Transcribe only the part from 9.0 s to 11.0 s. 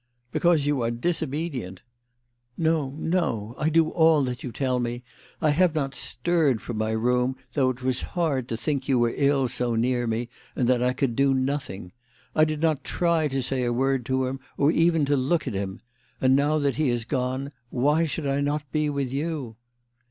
ill so near me, and that I